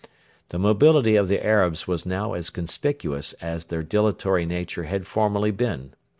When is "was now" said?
1.87-2.33